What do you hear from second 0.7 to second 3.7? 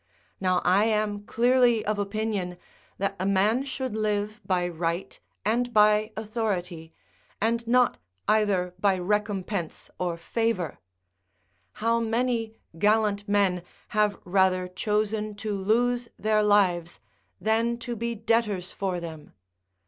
am clearly of opinion that a man